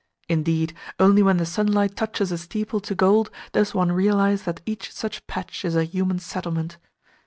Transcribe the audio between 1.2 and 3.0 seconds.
when the sunlight touches a steeple to